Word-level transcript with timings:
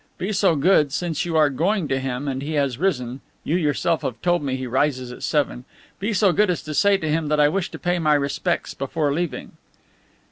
Be 0.17 0.31
so 0.33 0.55
good, 0.55 0.91
since 0.91 1.25
you 1.25 1.37
are 1.37 1.51
going 1.51 1.87
to 1.87 1.99
him 1.99 2.27
and 2.27 2.41
he 2.41 2.53
has 2.53 2.79
risen 2.79 3.21
(you 3.43 3.55
yourself 3.55 4.01
have 4.01 4.19
told 4.23 4.41
me 4.41 4.55
he 4.55 4.65
rises 4.65 5.11
at 5.11 5.21
seven), 5.21 5.63
be 5.99 6.11
so 6.11 6.31
good 6.33 6.49
as 6.49 6.63
to 6.63 6.73
say 6.73 6.97
to 6.97 7.07
him 7.07 7.27
that 7.27 7.39
I 7.39 7.47
wish 7.49 7.69
to 7.69 7.77
pay 7.77 7.99
my 7.99 8.15
respects 8.15 8.73
before 8.73 9.13
leaving." 9.13 9.51